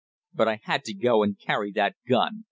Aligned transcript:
But 0.33 0.47
I 0.47 0.61
had 0.63 0.83
to 0.85 0.95
go 0.95 1.21
and 1.21 1.37
carry 1.37 1.71
that 1.73 1.95
gun! 2.09 2.39